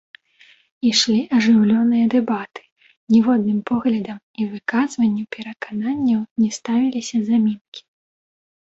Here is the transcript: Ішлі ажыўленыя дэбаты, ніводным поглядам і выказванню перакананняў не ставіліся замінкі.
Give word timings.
Ішлі 0.91 1.17
ажыўленыя 1.39 2.05
дэбаты, 2.13 2.61
ніводным 3.17 3.59
поглядам 3.69 4.19
і 4.41 4.49
выказванню 4.55 5.23
перакананняў 5.37 6.21
не 6.45 6.49
ставіліся 6.59 7.17
замінкі. 7.31 7.81